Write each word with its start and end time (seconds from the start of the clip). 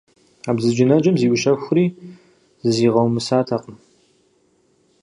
А 0.49 0.51
бзаджэнаджэм 0.55 1.15
зиущэхури 1.19 1.85
зызигъэумысатэкъыми. 2.69 3.79